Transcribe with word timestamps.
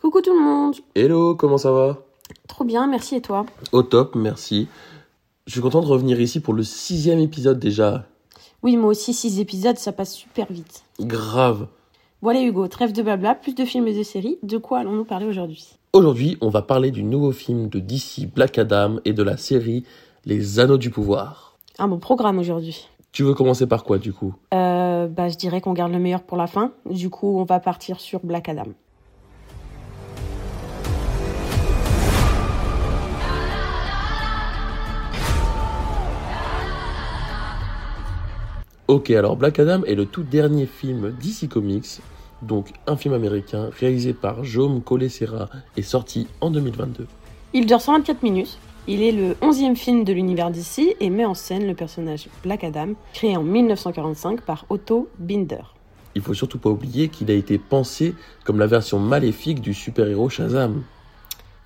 Coucou 0.00 0.22
tout 0.22 0.32
le 0.32 0.42
monde 0.42 0.76
Hello, 0.94 1.34
comment 1.34 1.58
ça 1.58 1.72
va? 1.72 1.98
Trop 2.48 2.64
bien, 2.64 2.86
merci 2.86 3.16
et 3.16 3.20
toi? 3.20 3.44
Au 3.72 3.82
top, 3.82 4.14
merci. 4.14 4.66
Je 5.46 5.52
suis 5.52 5.60
content 5.60 5.82
de 5.82 5.86
revenir 5.86 6.18
ici 6.18 6.40
pour 6.40 6.54
le 6.54 6.62
sixième 6.62 7.18
épisode 7.18 7.58
déjà. 7.58 8.06
Oui, 8.62 8.78
moi 8.78 8.90
aussi, 8.90 9.12
six 9.12 9.40
épisodes, 9.40 9.76
ça 9.76 9.92
passe 9.92 10.14
super 10.14 10.46
vite. 10.50 10.84
Grave. 11.00 11.66
Voilà 12.22 12.42
Hugo, 12.42 12.66
trêve 12.66 12.92
de 12.92 13.02
blabla, 13.02 13.34
plus 13.34 13.54
de 13.54 13.64
films 13.66 13.88
et 13.88 13.96
de 13.96 14.02
séries. 14.02 14.38
De 14.42 14.56
quoi 14.56 14.78
allons-nous 14.78 15.04
parler 15.04 15.26
aujourd'hui? 15.26 15.68
Aujourd'hui, 15.92 16.38
on 16.40 16.48
va 16.48 16.62
parler 16.62 16.90
du 16.90 17.02
nouveau 17.02 17.32
film 17.32 17.68
de 17.68 17.78
DC 17.78 18.26
Black 18.34 18.56
Adam 18.58 19.00
et 19.04 19.12
de 19.12 19.22
la 19.22 19.36
série 19.36 19.84
Les 20.24 20.60
Anneaux 20.60 20.78
du 20.78 20.88
Pouvoir. 20.88 21.58
Un 21.78 21.88
bon 21.88 21.98
programme 21.98 22.38
aujourd'hui. 22.38 22.88
Tu 23.12 23.22
veux 23.22 23.34
commencer 23.34 23.66
par 23.66 23.84
quoi 23.84 23.98
du 23.98 24.14
coup? 24.14 24.34
Euh, 24.54 25.08
bah, 25.08 25.28
je 25.28 25.36
dirais 25.36 25.60
qu'on 25.60 25.74
garde 25.74 25.92
le 25.92 25.98
meilleur 25.98 26.22
pour 26.22 26.38
la 26.38 26.46
fin. 26.46 26.72
Du 26.88 27.10
coup, 27.10 27.38
on 27.38 27.44
va 27.44 27.60
partir 27.60 28.00
sur 28.00 28.20
Black 28.20 28.48
Adam. 28.48 28.66
Ok, 38.90 39.10
alors 39.12 39.36
Black 39.36 39.60
Adam 39.60 39.84
est 39.84 39.94
le 39.94 40.04
tout 40.04 40.24
dernier 40.24 40.66
film 40.66 41.14
DC 41.22 41.48
Comics, 41.48 42.00
donc 42.42 42.72
un 42.88 42.96
film 42.96 43.14
américain 43.14 43.70
réalisé 43.78 44.12
par 44.12 44.42
Jaume 44.42 44.82
Collet-Serra 44.82 45.48
et 45.76 45.82
sorti 45.82 46.26
en 46.40 46.50
2022. 46.50 47.06
Il 47.52 47.66
dure 47.66 47.80
124 47.80 48.24
minutes. 48.24 48.58
Il 48.88 49.00
est 49.04 49.12
le 49.12 49.34
11e 49.34 49.76
film 49.76 50.02
de 50.02 50.12
l'univers 50.12 50.50
DC 50.50 50.96
et 50.98 51.08
met 51.08 51.24
en 51.24 51.34
scène 51.34 51.68
le 51.68 51.74
personnage 51.74 52.26
Black 52.42 52.64
Adam, 52.64 52.94
créé 53.14 53.36
en 53.36 53.44
1945 53.44 54.40
par 54.40 54.66
Otto 54.70 55.08
Binder. 55.20 55.62
Il 56.16 56.22
faut 56.22 56.34
surtout 56.34 56.58
pas 56.58 56.70
oublier 56.70 57.10
qu'il 57.10 57.30
a 57.30 57.34
été 57.34 57.58
pensé 57.58 58.16
comme 58.42 58.58
la 58.58 58.66
version 58.66 58.98
maléfique 58.98 59.60
du 59.60 59.72
super-héros 59.72 60.30
Shazam. 60.30 60.82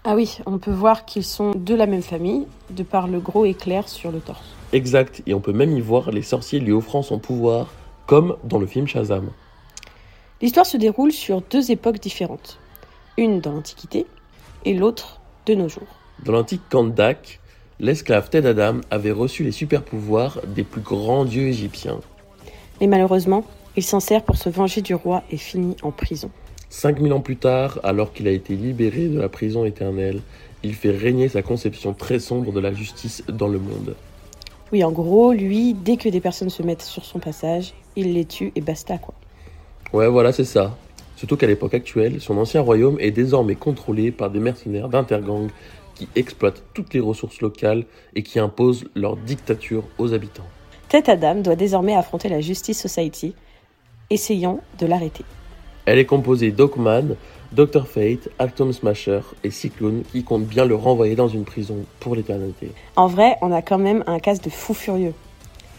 Ah 0.04 0.14
oui, 0.14 0.40
on 0.44 0.58
peut 0.58 0.70
voir 0.70 1.06
qu'ils 1.06 1.24
sont 1.24 1.52
de 1.56 1.74
la 1.74 1.86
même 1.86 2.02
famille, 2.02 2.44
de 2.68 2.82
par 2.82 3.08
le 3.08 3.18
gros 3.18 3.46
éclair 3.46 3.88
sur 3.88 4.12
le 4.12 4.18
torse. 4.18 4.53
Exact, 4.74 5.22
et 5.28 5.34
on 5.34 5.40
peut 5.40 5.52
même 5.52 5.76
y 5.76 5.80
voir 5.80 6.10
les 6.10 6.22
sorciers 6.22 6.58
lui 6.58 6.72
offrant 6.72 7.02
son 7.02 7.20
pouvoir, 7.20 7.72
comme 8.06 8.36
dans 8.42 8.58
le 8.58 8.66
film 8.66 8.88
Shazam. 8.88 9.30
L'histoire 10.42 10.66
se 10.66 10.76
déroule 10.76 11.12
sur 11.12 11.42
deux 11.42 11.70
époques 11.70 12.00
différentes. 12.00 12.58
Une 13.16 13.40
dans 13.40 13.52
l'Antiquité 13.52 14.04
et 14.64 14.74
l'autre 14.74 15.20
de 15.46 15.54
nos 15.54 15.68
jours. 15.68 15.86
Dans 16.24 16.32
l'antique 16.32 16.62
Kandak, 16.68 17.38
l'esclave 17.78 18.30
Ted 18.30 18.48
Adam 18.48 18.80
avait 18.90 19.12
reçu 19.12 19.44
les 19.44 19.52
super-pouvoirs 19.52 20.40
des 20.44 20.64
plus 20.64 20.80
grands 20.80 21.24
dieux 21.24 21.46
égyptiens. 21.46 22.00
Mais 22.80 22.88
malheureusement, 22.88 23.44
il 23.76 23.84
s'en 23.84 24.00
sert 24.00 24.24
pour 24.24 24.36
se 24.36 24.48
venger 24.48 24.82
du 24.82 24.96
roi 24.96 25.22
et 25.30 25.36
finit 25.36 25.76
en 25.82 25.92
prison. 25.92 26.32
5000 26.70 27.12
ans 27.12 27.20
plus 27.20 27.36
tard, 27.36 27.78
alors 27.84 28.12
qu'il 28.12 28.26
a 28.26 28.32
été 28.32 28.56
libéré 28.56 29.06
de 29.06 29.20
la 29.20 29.28
prison 29.28 29.64
éternelle, 29.64 30.20
il 30.64 30.74
fait 30.74 30.90
régner 30.90 31.28
sa 31.28 31.42
conception 31.42 31.94
très 31.94 32.18
sombre 32.18 32.50
de 32.50 32.58
la 32.58 32.72
justice 32.72 33.22
dans 33.28 33.46
le 33.46 33.60
monde. 33.60 33.94
Oui, 34.74 34.82
en 34.82 34.90
gros, 34.90 35.32
lui, 35.32 35.72
dès 35.72 35.96
que 35.96 36.08
des 36.08 36.20
personnes 36.20 36.50
se 36.50 36.60
mettent 36.60 36.82
sur 36.82 37.04
son 37.04 37.20
passage, 37.20 37.74
il 37.94 38.12
les 38.12 38.24
tue 38.24 38.50
et 38.56 38.60
basta 38.60 38.98
quoi. 38.98 39.14
Ouais, 39.92 40.08
voilà, 40.08 40.32
c'est 40.32 40.42
ça. 40.42 40.76
Surtout 41.14 41.36
qu'à 41.36 41.46
l'époque 41.46 41.74
actuelle, 41.74 42.20
son 42.20 42.36
ancien 42.38 42.60
royaume 42.60 42.96
est 42.98 43.12
désormais 43.12 43.54
contrôlé 43.54 44.10
par 44.10 44.30
des 44.30 44.40
mercenaires 44.40 44.88
d'intergangs 44.88 45.46
qui 45.94 46.08
exploitent 46.16 46.64
toutes 46.74 46.92
les 46.92 46.98
ressources 46.98 47.40
locales 47.40 47.84
et 48.16 48.24
qui 48.24 48.40
imposent 48.40 48.86
leur 48.96 49.16
dictature 49.16 49.84
aux 49.96 50.12
habitants. 50.12 50.48
Ted 50.88 51.08
Adam 51.08 51.36
doit 51.36 51.54
désormais 51.54 51.94
affronter 51.94 52.28
la 52.28 52.40
Justice 52.40 52.80
Society, 52.80 53.32
essayant 54.10 54.58
de 54.80 54.86
l'arrêter. 54.86 55.24
Elle 55.86 56.00
est 56.00 56.04
composée 56.04 56.50
d'Hawkman, 56.50 57.14
Dr. 57.52 57.86
Fate, 57.86 58.28
Atom 58.38 58.72
Smasher 58.72 59.20
et 59.42 59.50
Cyclone 59.50 60.02
qui 60.10 60.24
comptent 60.24 60.46
bien 60.46 60.64
le 60.64 60.74
renvoyer 60.74 61.14
dans 61.14 61.28
une 61.28 61.44
prison 61.44 61.84
pour 62.00 62.16
l'éternité. 62.16 62.72
En 62.96 63.06
vrai, 63.06 63.36
on 63.42 63.52
a 63.52 63.62
quand 63.62 63.78
même 63.78 64.02
un 64.06 64.18
cast 64.18 64.44
de 64.44 64.50
fou 64.50 64.74
furieux. 64.74 65.14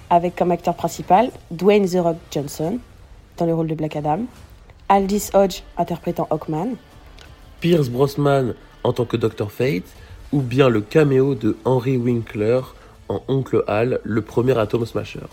Avec 0.09 0.35
comme 0.35 0.51
acteur 0.51 0.75
principal 0.75 1.31
Dwayne 1.51 1.87
The 1.87 1.97
Rock 1.99 2.17
Johnson, 2.31 2.79
dans 3.37 3.45
le 3.45 3.53
rôle 3.53 3.67
de 3.67 3.75
Black 3.75 3.95
Adam, 3.95 4.19
Aldis 4.87 5.29
Hodge 5.33 5.63
interprétant 5.77 6.27
Hawkman, 6.29 6.75
Pierce 7.59 7.89
Brosnan 7.89 8.53
en 8.83 8.93
tant 8.93 9.05
que 9.05 9.17
Dr. 9.17 9.51
Fate 9.51 9.83
ou 10.31 10.41
bien 10.41 10.69
le 10.69 10.81
caméo 10.81 11.35
de 11.35 11.57
Henry 11.65 11.97
Winkler 11.97 12.61
en 13.09 13.21
Oncle 13.27 13.63
Hal, 13.67 13.99
le 14.03 14.21
premier 14.21 14.57
Atom 14.57 14.85
Smasher. 14.85 15.27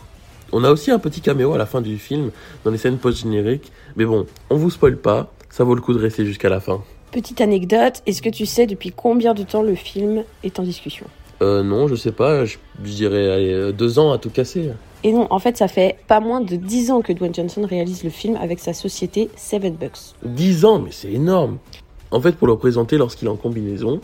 On 0.53 0.65
a 0.65 0.71
aussi 0.71 0.91
un 0.91 0.99
petit 0.99 1.21
caméo 1.21 1.55
à 1.55 1.59
la 1.59 1.67
fin 1.67 1.81
du 1.81 1.99
film 1.99 2.31
dans 2.65 2.71
les 2.71 2.79
scènes 2.79 2.99
post-génériques, 2.99 3.73
mais 3.97 4.05
bon, 4.05 4.27
on 4.51 4.57
vous 4.57 4.71
spoil 4.71 4.97
pas, 4.97 5.33
ça 5.53 5.65
vaut 5.65 5.75
le 5.75 5.83
coup 5.83 5.93
de 5.93 5.99
rester 6.01 6.25
jusqu'à 6.25 6.49
la 6.49 6.61
fin. 6.61 6.83
Petite 7.13 7.43
anecdote, 7.43 8.03
est-ce 8.07 8.23
que 8.23 8.31
tu 8.31 8.47
sais 8.47 8.67
depuis 8.67 8.91
combien 8.91 9.35
de 9.35 9.43
temps 9.43 9.63
le 9.63 9.75
film 9.75 10.25
est 10.43 10.59
en 10.59 10.63
discussion? 10.63 11.07
Euh, 11.43 11.63
non, 11.63 11.89
je 11.89 11.95
sais 11.95 12.11
pas, 12.11 12.47
je, 12.47 12.57
je 12.83 12.91
dirais 12.91 13.31
allez, 13.31 13.53
euh, 13.53 13.73
deux 13.73 13.99
ans 13.99 14.13
à 14.13 14.19
tout 14.19 14.31
casser. 14.31 14.71
Et 15.05 15.13
non, 15.13 15.27
en 15.29 15.39
fait, 15.39 15.59
ça 15.59 15.69
fait 15.69 15.99
pas 16.09 16.21
moins 16.21 16.41
de 16.41 16.57
10 16.57 16.91
ans 16.91 17.03
que 17.03 17.13
Dwayne 17.13 17.35
Johnson 17.35 17.67
réalise 17.69 18.03
le 18.03 18.11
film 18.11 18.37
avec 18.41 18.61
sa 18.61 18.73
société 18.73 19.29
Seven 19.37 19.75
Bucks. 19.75 20.15
Dix 20.25 20.65
ans, 20.65 20.79
mais 20.79 20.93
c'est 20.93 21.13
énorme. 21.13 21.59
En 22.13 22.21
fait, 22.21 22.33
pour 22.33 22.47
le 22.47 22.57
présenter 22.57 22.97
lorsqu'il 22.97 23.29
est 23.29 23.31
en 23.31 23.37
combinaison, 23.37 24.01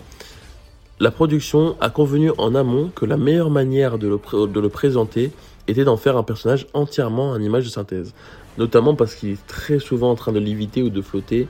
la 1.00 1.10
production 1.10 1.76
a 1.80 1.88
convenu 1.88 2.30
en 2.36 2.54
amont 2.54 2.90
que 2.94 3.06
la 3.06 3.16
meilleure 3.16 3.50
manière 3.50 3.96
de 3.96 4.08
le, 4.08 4.46
de 4.48 4.60
le 4.60 4.68
présenter 4.68 5.30
était 5.66 5.84
d'en 5.84 5.96
faire 5.96 6.16
un 6.16 6.24
personnage 6.24 6.66
entièrement 6.74 7.30
en 7.30 7.40
image 7.40 7.64
de 7.64 7.70
synthèse. 7.70 8.12
Notamment 8.58 8.94
parce 8.94 9.14
qu'il 9.14 9.30
est 9.30 9.46
très 9.46 9.78
souvent 9.78 10.10
en 10.10 10.14
train 10.14 10.32
de 10.32 10.40
léviter 10.40 10.82
ou 10.82 10.90
de 10.90 11.00
flotter 11.00 11.48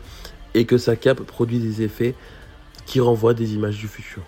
et 0.55 0.65
que 0.67 0.79
sa 0.79 0.95
cape 0.95 1.23
produit 1.23 1.59
des 1.59 1.83
effets 1.83 2.15
qui 2.87 3.01
renvoient 3.01 3.35
des 3.35 3.55
images 3.55 3.79
du 3.79 3.89
futur. 3.89 4.23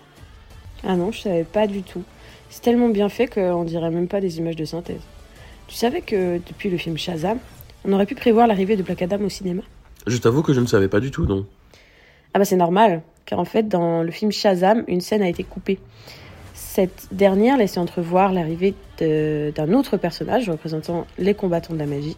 Ah 0.82 0.96
non, 0.96 1.12
je 1.12 1.20
savais 1.20 1.44
pas 1.44 1.66
du 1.66 1.82
tout. 1.82 2.02
C'est 2.48 2.62
tellement 2.62 2.88
bien 2.88 3.08
fait 3.08 3.26
qu'on 3.26 3.64
dirait 3.64 3.90
même 3.90 4.08
pas 4.08 4.20
des 4.20 4.38
images 4.38 4.56
de 4.56 4.64
synthèse. 4.64 5.02
Tu 5.68 5.76
savais 5.76 6.00
que 6.00 6.38
depuis 6.38 6.68
le 6.68 6.78
film 6.78 6.98
Shazam, 6.98 7.38
on 7.84 7.92
aurait 7.92 8.06
pu 8.06 8.14
prévoir 8.14 8.46
l'arrivée 8.46 8.76
de 8.76 8.82
Black 8.82 9.02
Adam 9.02 9.20
au 9.24 9.28
cinéma? 9.28 9.62
Je 10.06 10.16
t'avoue 10.16 10.42
que 10.42 10.52
je 10.52 10.60
ne 10.60 10.66
savais 10.66 10.88
pas 10.88 11.00
du 11.00 11.10
tout, 11.10 11.26
non. 11.26 11.46
Ah 12.32 12.38
bah 12.38 12.44
c'est 12.44 12.56
normal, 12.56 13.02
car 13.26 13.38
en 13.38 13.44
fait 13.44 13.68
dans 13.68 14.02
le 14.02 14.10
film 14.10 14.32
Shazam, 14.32 14.84
une 14.88 15.00
scène 15.00 15.22
a 15.22 15.28
été 15.28 15.44
coupée. 15.44 15.78
Cette 16.54 17.08
dernière 17.12 17.56
laissait 17.56 17.78
entrevoir 17.78 18.32
l'arrivée 18.32 18.74
d'un 18.98 19.72
autre 19.72 19.96
personnage 19.96 20.48
représentant 20.48 21.06
les 21.18 21.34
combattants 21.34 21.74
de 21.74 21.78
la 21.78 21.86
magie, 21.86 22.16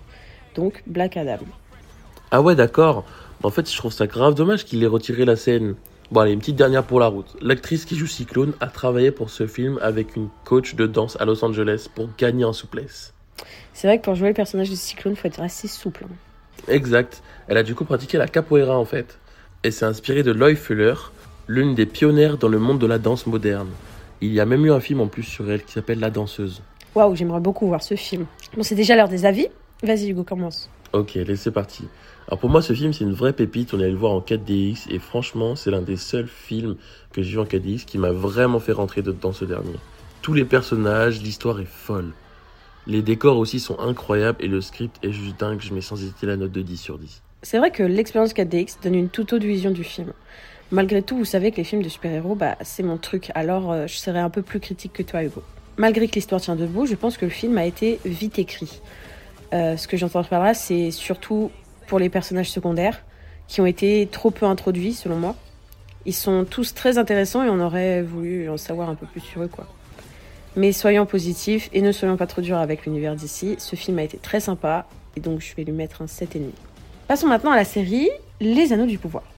donc 0.54 0.82
Black 0.86 1.16
Adam. 1.16 1.38
Ah 2.30 2.40
ouais, 2.42 2.54
d'accord. 2.54 3.04
En 3.42 3.50
fait, 3.50 3.70
je 3.70 3.76
trouve 3.76 3.92
ça 3.92 4.06
grave 4.06 4.34
dommage 4.34 4.64
qu'il 4.64 4.82
ait 4.82 4.86
retiré 4.88 5.24
la 5.24 5.36
scène. 5.36 5.74
Bon, 6.10 6.20
allez, 6.20 6.32
une 6.32 6.38
petite 6.40 6.56
dernière 6.56 6.84
pour 6.84 7.00
la 7.00 7.06
route. 7.06 7.36
L'actrice 7.40 7.84
qui 7.84 7.96
joue 7.96 8.06
Cyclone 8.06 8.52
a 8.60 8.66
travaillé 8.66 9.10
pour 9.10 9.30
ce 9.30 9.46
film 9.46 9.78
avec 9.82 10.14
une 10.16 10.28
coach 10.44 10.74
de 10.74 10.86
danse 10.86 11.16
à 11.20 11.24
Los 11.24 11.44
Angeles 11.44 11.88
pour 11.94 12.08
gagner 12.18 12.44
en 12.44 12.52
souplesse. 12.52 13.14
C'est 13.72 13.86
vrai 13.88 13.98
que 13.98 14.04
pour 14.04 14.14
jouer 14.14 14.28
le 14.28 14.34
personnage 14.34 14.70
de 14.70 14.74
Cyclone, 14.74 15.16
faut 15.16 15.26
être 15.26 15.40
assez 15.40 15.68
souple. 15.68 16.04
hein. 16.04 16.14
Exact. 16.68 17.22
Elle 17.48 17.56
a 17.56 17.62
du 17.62 17.74
coup 17.74 17.84
pratiqué 17.84 18.18
la 18.18 18.28
capoeira 18.28 18.78
en 18.78 18.84
fait. 18.84 19.18
Elle 19.62 19.72
s'est 19.72 19.86
inspirée 19.86 20.22
de 20.22 20.32
Loy 20.32 20.54
Fuller, 20.54 20.94
l'une 21.48 21.74
des 21.74 21.86
pionnières 21.86 22.36
dans 22.36 22.48
le 22.48 22.58
monde 22.58 22.78
de 22.78 22.86
la 22.86 22.98
danse 22.98 23.26
moderne. 23.26 23.68
Il 24.20 24.32
y 24.32 24.38
a 24.40 24.44
même 24.46 24.64
eu 24.66 24.70
un 24.72 24.80
film 24.80 25.00
en 25.00 25.08
plus 25.08 25.24
sur 25.24 25.50
elle 25.50 25.64
qui 25.64 25.72
s'appelle 25.72 25.98
La 25.98 26.10
danseuse. 26.10 26.62
Waouh, 26.94 27.16
j'aimerais 27.16 27.40
beaucoup 27.40 27.66
voir 27.66 27.82
ce 27.82 27.96
film. 27.96 28.26
Bon, 28.56 28.62
c'est 28.62 28.74
déjà 28.74 28.94
l'heure 28.94 29.08
des 29.08 29.24
avis. 29.24 29.48
Vas-y 29.82 30.10
Hugo, 30.10 30.24
commence. 30.24 30.70
Ok, 30.92 31.16
allez, 31.16 31.36
c'est 31.36 31.50
parti. 31.50 31.84
Alors 32.28 32.38
pour 32.38 32.50
moi, 32.50 32.62
ce 32.62 32.72
film, 32.72 32.92
c'est 32.92 33.04
une 33.04 33.14
vraie 33.14 33.32
pépite. 33.32 33.74
On 33.74 33.80
est 33.80 33.84
allé 33.84 33.92
le 33.92 33.98
voir 33.98 34.12
en 34.12 34.20
4DX 34.20 34.90
et 34.90 34.98
franchement, 34.98 35.56
c'est 35.56 35.70
l'un 35.70 35.82
des 35.82 35.96
seuls 35.96 36.28
films 36.28 36.76
que 37.12 37.22
j'ai 37.22 37.32
vu 37.32 37.38
en 37.38 37.44
4DX 37.44 37.84
qui 37.84 37.98
m'a 37.98 38.12
vraiment 38.12 38.60
fait 38.60 38.72
rentrer 38.72 39.02
dedans 39.02 39.32
ce 39.32 39.44
dernier. 39.44 39.74
Tous 40.22 40.34
les 40.34 40.44
personnages, 40.44 41.20
l'histoire 41.20 41.60
est 41.60 41.68
folle. 41.68 42.12
Les 42.86 43.02
décors 43.02 43.38
aussi 43.38 43.58
sont 43.58 43.78
incroyables 43.80 44.38
et 44.44 44.48
le 44.48 44.60
script 44.60 44.96
est 45.02 45.12
juste 45.12 45.38
dingue. 45.40 45.60
Je 45.60 45.72
mets 45.74 45.80
sans 45.80 46.00
hésiter 46.00 46.26
la 46.26 46.36
note 46.36 46.52
de 46.52 46.62
10 46.62 46.76
sur 46.76 46.98
10. 46.98 47.22
C'est 47.42 47.58
vrai 47.58 47.70
que 47.70 47.82
l'expérience 47.82 48.34
4DX 48.34 48.82
donne 48.82 48.94
une 48.94 49.08
toute 49.08 49.32
autre 49.32 49.46
vision 49.46 49.70
du 49.70 49.82
film. 49.82 50.12
Malgré 50.70 51.02
tout, 51.02 51.16
vous 51.16 51.24
savez 51.24 51.50
que 51.50 51.56
les 51.56 51.64
films 51.64 51.82
de 51.82 51.88
super-héros, 51.88 52.34
bah, 52.34 52.56
c'est 52.62 52.82
mon 52.82 52.96
truc, 52.96 53.30
alors 53.34 53.72
euh, 53.72 53.86
je 53.86 53.96
serais 53.96 54.20
un 54.20 54.30
peu 54.30 54.42
plus 54.42 54.58
critique 54.58 54.92
que 54.92 55.02
toi, 55.02 55.22
Hugo. 55.22 55.42
Malgré 55.76 56.08
que 56.08 56.14
l'histoire 56.14 56.40
tient 56.40 56.56
debout, 56.56 56.86
je 56.86 56.94
pense 56.94 57.16
que 57.18 57.24
le 57.24 57.30
film 57.30 57.58
a 57.58 57.66
été 57.66 57.98
vite 58.04 58.38
écrit. 58.38 58.80
Euh, 59.52 59.76
ce 59.76 59.86
que 59.86 59.96
j'entends 59.96 60.24
par 60.24 60.42
là, 60.42 60.54
c'est 60.54 60.90
surtout 60.90 61.50
pour 61.86 61.98
les 61.98 62.08
personnages 62.08 62.50
secondaires, 62.50 63.04
qui 63.48 63.60
ont 63.60 63.66
été 63.66 64.08
trop 64.10 64.30
peu 64.30 64.46
introduits, 64.46 64.94
selon 64.94 65.16
moi. 65.16 65.36
Ils 66.06 66.14
sont 66.14 66.44
tous 66.48 66.74
très 66.74 66.98
intéressants 66.98 67.44
et 67.44 67.50
on 67.50 67.60
aurait 67.60 68.02
voulu 68.02 68.48
en 68.48 68.56
savoir 68.56 68.88
un 68.88 68.94
peu 68.94 69.06
plus 69.06 69.20
sur 69.20 69.42
eux, 69.42 69.48
quoi. 69.48 69.66
Mais 70.56 70.72
soyons 70.72 71.06
positifs 71.06 71.70
et 71.72 71.80
ne 71.80 71.92
soyons 71.92 72.16
pas 72.16 72.26
trop 72.26 72.42
durs 72.42 72.58
avec 72.58 72.84
l'univers 72.84 73.14
d'ici. 73.14 73.54
Ce 73.58 73.76
film 73.76 73.98
a 73.98 74.02
été 74.02 74.18
très 74.18 74.40
sympa 74.40 74.86
et 75.16 75.20
donc 75.20 75.40
je 75.40 75.54
vais 75.54 75.64
lui 75.64 75.72
mettre 75.72 76.02
un 76.02 76.06
7,5. 76.06 76.50
Passons 77.08 77.26
maintenant 77.26 77.52
à 77.52 77.56
la 77.56 77.64
série 77.64 78.10
Les 78.40 78.72
Anneaux 78.72 78.86
du 78.86 78.98
Pouvoir. 78.98 79.31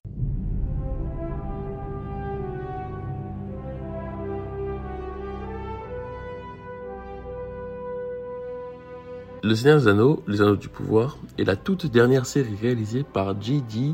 Le 9.45 9.55
Seigneur 9.55 9.79
des 9.79 9.89
Anneaux, 9.89 10.23
Les 10.27 10.41
Anneaux 10.41 10.57
du 10.57 10.71
Pouvoir, 10.71 11.19
est 11.37 11.45
la 11.45 11.55
toute 11.55 11.85
dernière 11.85 12.25
série 12.25 12.57
réalisée 12.63 13.03
par 13.03 13.39
J.D. 13.39 13.93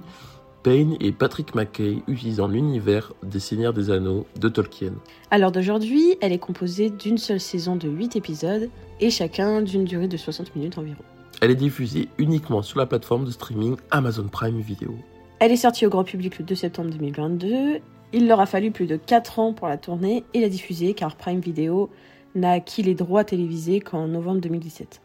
Payne 0.63 0.97
et 1.01 1.11
Patrick 1.11 1.57
McKay 1.57 2.05
utilisant 2.07 2.47
l'univers 2.47 3.13
des 3.25 3.41
Seigneurs 3.41 3.73
des 3.73 3.91
Anneaux 3.91 4.27
de 4.39 4.49
Tolkien. 4.49 4.93
À 5.33 5.39
l'heure 5.39 5.51
d'aujourd'hui, 5.51 6.17
elle 6.21 6.33
est 6.33 6.39
composée 6.39 6.89
d'une 6.91 7.19
seule 7.19 7.41
saison 7.41 7.75
de 7.75 7.89
8 7.89 8.15
épisodes 8.15 8.71
et 9.01 9.11
chacun 9.11 9.61
d'une 9.61 9.85
durée 9.85 10.07
de 10.07 10.17
60 10.17 10.55
minutes 10.55 10.79
environ. 10.79 11.03
Elle 11.41 11.51
est 11.51 11.57
diffusée 11.57 12.07
uniquement 12.19 12.63
sur 12.63 12.79
la 12.79 12.87
plateforme 12.87 13.25
de 13.25 13.33
streaming 13.33 13.75
Amazon 13.91 14.29
Prime 14.29 14.61
Video. 14.61 14.95
Elle 15.41 15.51
est 15.51 15.57
sortie 15.57 15.85
au 15.85 15.91
grand 15.91 16.05
public 16.05 16.39
le 16.39 16.45
2 16.45 16.55
septembre 16.55 16.91
2022. 16.91 17.81
Il 18.13 18.29
leur 18.29 18.39
a 18.39 18.47
fallu 18.47 18.71
plus 18.71 18.87
de 18.87 18.95
4 18.95 19.41
ans 19.41 19.53
pour 19.53 19.67
la 19.67 19.79
tourner 19.79 20.23
et 20.33 20.43
la 20.43 20.49
diffuser 20.49 20.95
car 20.95 21.17
Prime 21.17 21.41
Video 21.41 21.91
n'a 22.37 22.53
acquis 22.53 22.85
les 22.85 22.95
droits 22.95 23.25
télévisés 23.25 23.81
qu'en 23.81 24.07
novembre 24.07 24.43
2017. 24.43 25.01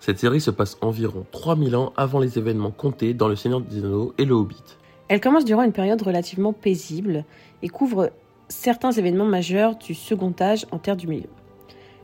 Cette 0.00 0.18
série 0.18 0.40
se 0.40 0.50
passe 0.50 0.78
environ 0.80 1.26
3000 1.32 1.76
ans 1.76 1.92
avant 1.96 2.20
les 2.20 2.38
événements 2.38 2.70
comptés 2.70 3.14
dans 3.14 3.28
Le 3.28 3.36
Seigneur 3.36 3.60
des 3.60 3.78
Anneaux 3.78 4.14
et 4.18 4.24
Le 4.24 4.34
Hobbit. 4.34 4.62
Elle 5.08 5.20
commence 5.20 5.44
durant 5.44 5.62
une 5.62 5.72
période 5.72 6.00
relativement 6.02 6.52
paisible 6.52 7.24
et 7.62 7.68
couvre 7.68 8.10
certains 8.48 8.92
événements 8.92 9.24
majeurs 9.24 9.76
du 9.76 9.94
second 9.94 10.34
âge 10.40 10.66
en 10.70 10.78
Terre 10.78 10.96
du 10.96 11.06
Milieu. 11.06 11.28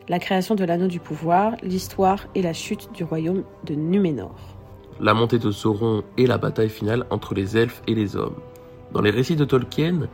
La 0.08 0.18
création 0.18 0.54
de 0.54 0.64
l'anneau 0.64 0.86
du 0.86 1.00
pouvoir, 1.00 1.54
l'histoire 1.62 2.26
et 2.34 2.42
la 2.42 2.52
chute 2.52 2.90
du 2.92 3.04
royaume 3.04 3.44
de 3.64 3.74
Numénor. 3.74 4.34
La 5.00 5.14
montée 5.14 5.38
de 5.38 5.50
Sauron 5.50 6.02
et 6.18 6.26
la 6.26 6.38
bataille 6.38 6.68
finale 6.68 7.06
entre 7.10 7.34
les 7.34 7.56
elfes 7.56 7.82
et 7.86 7.94
les 7.94 8.16
hommes. 8.16 8.36
Dans 8.92 9.00
les 9.00 9.10
récits 9.10 9.36
de 9.36 9.44
Tolkien, 9.44 10.08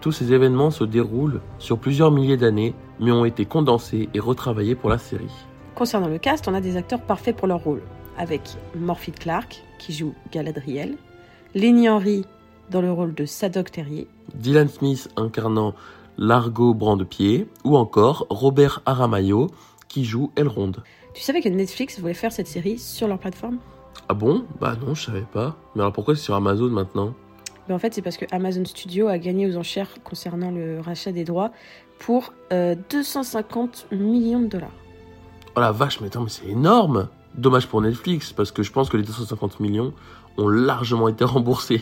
tous 0.00 0.12
ces 0.12 0.32
événements 0.32 0.70
se 0.70 0.84
déroulent 0.84 1.40
sur 1.58 1.78
plusieurs 1.78 2.10
milliers 2.10 2.36
d'années, 2.36 2.74
mais 3.00 3.12
ont 3.12 3.24
été 3.24 3.44
condensés 3.44 4.08
et 4.14 4.20
retravaillés 4.20 4.74
pour 4.74 4.90
la 4.90 4.98
série. 4.98 5.47
Concernant 5.78 6.08
le 6.08 6.18
cast, 6.18 6.48
on 6.48 6.54
a 6.54 6.60
des 6.60 6.76
acteurs 6.76 7.00
parfaits 7.00 7.36
pour 7.36 7.46
leur 7.46 7.62
rôle, 7.62 7.82
avec 8.18 8.42
Morphy 8.74 9.12
Clark, 9.12 9.62
qui 9.78 9.92
joue 9.92 10.12
Galadriel, 10.32 10.96
Lenny 11.54 11.88
Henry 11.88 12.24
dans 12.68 12.80
le 12.80 12.90
rôle 12.90 13.14
de 13.14 13.24
Sadok 13.24 13.70
Terrier, 13.70 14.08
Dylan 14.34 14.68
Smith 14.68 15.08
incarnant 15.14 15.76
Largo 16.16 16.74
Brand-Pied, 16.74 17.46
ou 17.62 17.76
encore 17.76 18.26
Robert 18.28 18.82
Aramayo 18.86 19.52
qui 19.86 20.04
joue 20.04 20.32
Elrond. 20.34 20.72
Tu 21.14 21.22
savais 21.22 21.40
que 21.40 21.48
Netflix 21.48 22.00
voulait 22.00 22.12
faire 22.12 22.32
cette 22.32 22.48
série 22.48 22.80
sur 22.80 23.06
leur 23.06 23.20
plateforme? 23.20 23.58
Ah 24.08 24.14
bon? 24.14 24.46
Bah 24.60 24.74
non, 24.84 24.96
je 24.96 25.04
savais 25.04 25.26
pas. 25.32 25.56
Mais 25.76 25.82
alors 25.82 25.92
pourquoi 25.92 26.16
c'est 26.16 26.22
sur 26.22 26.34
Amazon 26.34 26.70
maintenant? 26.70 27.14
En 27.70 27.78
fait, 27.78 27.94
c'est 27.94 28.02
parce 28.02 28.16
que 28.16 28.24
Amazon 28.32 28.64
Studio 28.64 29.06
a 29.06 29.18
gagné 29.18 29.46
aux 29.46 29.56
enchères 29.56 29.94
concernant 30.02 30.50
le 30.50 30.80
rachat 30.80 31.12
des 31.12 31.22
droits 31.22 31.52
pour 32.00 32.32
euh, 32.52 32.74
250 32.90 33.92
millions 33.92 34.40
de 34.40 34.46
dollars. 34.46 34.72
Oh 35.58 35.60
la 35.60 35.72
vache, 35.72 36.00
mais 36.00 36.06
attends, 36.06 36.22
mais 36.22 36.28
c'est 36.28 36.46
énorme 36.46 37.08
Dommage 37.34 37.66
pour 37.66 37.82
Netflix, 37.82 38.32
parce 38.32 38.52
que 38.52 38.62
je 38.62 38.70
pense 38.70 38.88
que 38.88 38.96
les 38.96 39.02
250 39.02 39.58
millions 39.58 39.92
ont 40.36 40.46
largement 40.46 41.08
été 41.08 41.24
remboursés. 41.24 41.80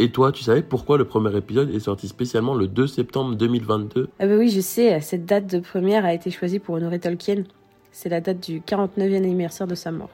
Et 0.00 0.10
toi, 0.10 0.32
tu 0.32 0.42
savais 0.42 0.62
pourquoi 0.62 0.98
le 0.98 1.04
premier 1.04 1.36
épisode 1.36 1.70
est 1.72 1.78
sorti 1.78 2.08
spécialement 2.08 2.56
le 2.56 2.66
2 2.66 2.88
septembre 2.88 3.36
2022 3.36 4.08
Ah 4.18 4.26
bah 4.26 4.34
oui, 4.36 4.48
je 4.48 4.60
sais, 4.60 5.00
cette 5.00 5.26
date 5.26 5.46
de 5.46 5.60
première 5.60 6.04
a 6.04 6.12
été 6.12 6.32
choisie 6.32 6.58
pour 6.58 6.74
honorer 6.74 6.98
Tolkien. 6.98 7.44
C'est 7.92 8.08
la 8.08 8.20
date 8.20 8.40
du 8.40 8.60
49e 8.62 9.14
anniversaire 9.18 9.68
de 9.68 9.76
sa 9.76 9.92
mort. 9.92 10.10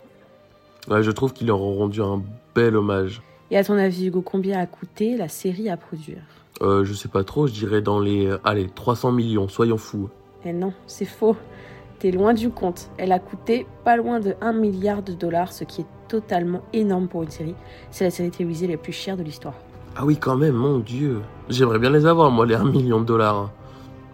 Ouais, 0.87 1.03
je 1.03 1.11
trouve 1.11 1.33
qu'ils 1.33 1.47
leur 1.47 1.63
ont 1.63 1.77
rendu 1.77 2.03
un 2.03 2.23
bel 2.55 2.77
hommage. 2.77 3.23
Et 3.51 3.57
à 3.57 3.65
ton 3.65 3.79
avis, 3.79 4.09
Hugo, 4.09 4.21
combien 4.21 4.61
a 4.61 4.67
coûté 4.67 5.17
la 5.17 5.29
série 5.29 5.71
à 5.71 5.79
produire? 5.79 6.21
Euh, 6.61 6.85
je 6.85 6.93
sais 6.93 7.09
pas 7.09 7.25
trop, 7.25 7.47
je 7.47 7.55
dirais 7.55 7.81
dans 7.81 7.99
les... 7.99 8.27
euh, 8.27 8.37
allez, 8.45 8.69
300 8.69 9.11
millions, 9.13 9.49
soyons 9.49 9.79
fous. 9.79 10.11
Eh 10.45 10.53
non, 10.53 10.75
c'est 10.87 11.07
faux. 11.07 11.35
T'es 11.99 12.11
loin 12.11 12.35
du 12.35 12.51
compte. 12.51 12.91
Elle 12.99 13.13
a 13.13 13.19
coûté 13.19 13.67
pas 13.85 13.97
loin 13.97 14.21
de 14.21 14.35
1 14.41 14.53
milliard 14.53 15.03
de 15.03 15.13
dollars, 15.13 15.53
ce 15.53 15.65
qui 15.65 15.83
est 15.83 15.87
totalement 16.09 16.63
énorme 16.73 17.09
pour 17.09 17.23
une 17.23 17.31
série. 17.31 17.55
C'est 17.91 18.05
la 18.05 18.11
série 18.11 18.31
télévisée 18.31 18.67
la 18.67 18.77
plus 18.77 18.93
chère 18.93 19.17
de 19.17 19.23
l'histoire. 19.23 19.55
Ah 19.97 20.05
oui, 20.05 20.17
quand 20.17 20.37
même, 20.37 20.55
mon 20.55 20.79
dieu. 20.79 21.23
J'aimerais 21.49 21.79
bien 21.79 21.91
les 21.91 22.05
avoir, 22.05 22.31
moi, 22.31 22.47
les 22.47 22.57
1 22.57 22.65
million 22.65 23.01
de 23.01 23.07
dollars. 23.07 23.51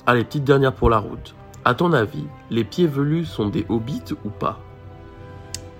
Allez, 0.06 0.24
petite 0.24 0.44
dernière 0.44 0.74
pour 0.74 0.90
la 0.90 0.98
route. 0.98 1.34
À 1.64 1.74
ton 1.74 1.92
avis, 1.92 2.24
les 2.50 2.64
pieds 2.64 2.86
velus 2.86 3.24
sont 3.26 3.48
des 3.48 3.66
hobbits 3.68 4.14
ou 4.24 4.28
pas? 4.28 4.60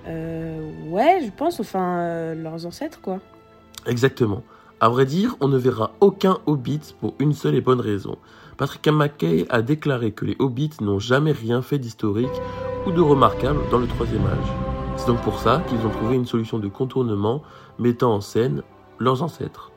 Euh, 0.07 0.71
ouais, 0.89 1.21
je 1.23 1.31
pense, 1.31 1.59
enfin, 1.59 1.99
euh, 1.99 2.35
leurs 2.35 2.65
ancêtres, 2.65 2.99
quoi. 3.01 3.19
Exactement. 3.85 4.43
À 4.79 4.89
vrai 4.89 5.05
dire, 5.05 5.35
on 5.39 5.47
ne 5.47 5.57
verra 5.57 5.91
aucun 5.99 6.39
hobbit 6.45 6.95
pour 6.99 7.13
une 7.19 7.33
seule 7.33 7.55
et 7.55 7.61
bonne 7.61 7.79
raison. 7.79 8.17
Patrick 8.61 8.87
McKay 8.89 9.47
a 9.49 9.63
déclaré 9.63 10.11
que 10.11 10.23
les 10.23 10.35
hobbits 10.37 10.69
n'ont 10.81 10.99
jamais 10.99 11.31
rien 11.31 11.63
fait 11.63 11.79
d'historique 11.79 12.29
ou 12.85 12.91
de 12.91 13.01
remarquable 13.01 13.59
dans 13.71 13.79
le 13.79 13.87
troisième 13.87 14.23
âge. 14.27 14.97
C'est 14.97 15.07
donc 15.07 15.19
pour 15.23 15.39
ça 15.39 15.63
qu'ils 15.67 15.83
ont 15.83 15.89
trouvé 15.89 16.15
une 16.15 16.27
solution 16.27 16.59
de 16.59 16.67
contournement 16.67 17.41
mettant 17.79 18.13
en 18.13 18.21
scène 18.21 18.61
leurs 18.99 19.23
ancêtres. 19.23 19.71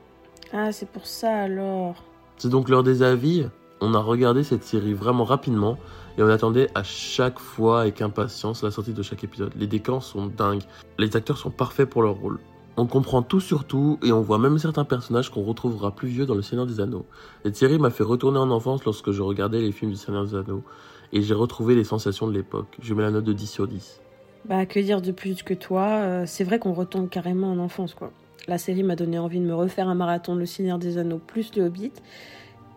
Ah, 0.52 0.70
c'est 0.70 0.86
pour 0.86 1.06
ça 1.06 1.34
alors. 1.34 1.94
C'est 2.36 2.50
donc 2.50 2.69
l'heure 2.69 2.82
des 2.82 3.02
avis. 3.02 3.46
On 3.81 3.94
a 3.94 4.00
regardé 4.00 4.44
cette 4.44 4.64
série 4.64 4.92
vraiment 4.92 5.25
rapidement 5.25 5.78
et 6.19 6.22
on 6.22 6.28
attendait 6.28 6.69
à 6.75 6.82
chaque 6.82 7.38
fois 7.38 7.81
avec 7.81 8.02
impatience 8.02 8.62
la 8.62 8.70
sortie 8.70 8.92
de 8.92 9.02
chaque 9.02 9.25
épisode. 9.25 9.52
Les 9.56 9.66
décors 9.66 10.02
sont 10.02 10.26
dingues, 10.26 10.64
les 10.98 11.16
acteurs 11.16 11.38
sont 11.38 11.50
parfaits 11.50 11.88
pour 11.88 12.02
leur 12.02 12.16
rôle. 12.16 12.38
On 12.76 12.86
comprend 12.86 13.22
tout 13.22 13.38
sur 13.38 13.64
tout 13.64 13.98
et 14.02 14.10
on 14.10 14.20
voit 14.20 14.38
même 14.38 14.58
certains 14.58 14.84
personnages 14.84 15.30
qu'on 15.30 15.44
retrouvera 15.44 15.92
plus 15.92 16.08
vieux 16.08 16.26
dans 16.26 16.34
Le 16.34 16.42
Seigneur 16.42 16.66
des 16.66 16.80
Anneaux. 16.80 17.06
Cette 17.44 17.54
série 17.54 17.78
m'a 17.78 17.90
fait 17.90 18.02
retourner 18.02 18.38
en 18.38 18.50
enfance 18.50 18.84
lorsque 18.84 19.12
je 19.12 19.22
regardais 19.22 19.60
les 19.60 19.70
films 19.70 19.92
du 19.92 19.96
Seigneur 19.96 20.24
des 20.24 20.34
Anneaux 20.34 20.64
et 21.12 21.22
j'ai 21.22 21.34
retrouvé 21.34 21.76
les 21.76 21.84
sensations 21.84 22.26
de 22.26 22.32
l'époque. 22.32 22.76
Je 22.82 22.92
mets 22.94 23.02
la 23.02 23.12
note 23.12 23.24
de 23.24 23.32
10 23.32 23.46
sur 23.46 23.68
10. 23.68 24.00
Bah, 24.46 24.66
que 24.66 24.80
dire 24.80 25.00
de 25.00 25.12
plus 25.12 25.44
que 25.44 25.54
toi 25.54 25.86
euh, 25.86 26.24
C'est 26.26 26.42
vrai 26.42 26.58
qu'on 26.58 26.72
retombe 26.72 27.08
carrément 27.08 27.52
en 27.52 27.58
enfance, 27.58 27.94
quoi. 27.94 28.10
La 28.48 28.58
série 28.58 28.82
m'a 28.82 28.96
donné 28.96 29.18
envie 29.18 29.38
de 29.38 29.46
me 29.46 29.54
refaire 29.54 29.88
un 29.88 29.94
marathon 29.94 30.34
de 30.34 30.40
Le 30.40 30.46
Seigneur 30.46 30.78
des 30.78 30.98
Anneaux 30.98 31.20
plus 31.24 31.54
Le 31.56 31.66
Hobbit. 31.66 31.92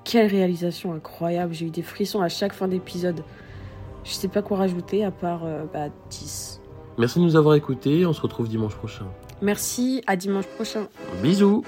Quelle 0.05 0.27
réalisation 0.27 0.93
incroyable 0.93 1.53
J'ai 1.53 1.65
eu 1.65 1.71
des 1.71 1.81
frissons 1.81 2.21
à 2.21 2.29
chaque 2.29 2.53
fin 2.53 2.67
d'épisode. 2.67 3.23
Je 4.03 4.11
sais 4.11 4.29
pas 4.29 4.43
quoi 4.43 4.57
rajouter 4.57 5.03
à 5.03 5.11
part 5.11 5.41
euh, 5.43 5.65
bah, 5.73 5.89
10. 6.11 6.61
Merci 6.99 7.19
de 7.19 7.25
nous 7.25 7.35
avoir 7.35 7.55
écoutés, 7.55 8.05
on 8.05 8.13
se 8.13 8.21
retrouve 8.21 8.47
dimanche 8.47 8.75
prochain. 8.75 9.05
Merci, 9.41 10.01
à 10.07 10.15
dimanche 10.15 10.47
prochain. 10.47 10.87
Bisous 11.21 11.63